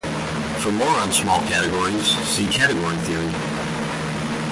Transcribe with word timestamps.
For 0.61 0.71
more 0.71 0.95
on 0.97 1.11
small 1.11 1.39
categories, 1.41 2.07
see 2.27 2.47
Category 2.47 2.97
theory. 3.05 3.31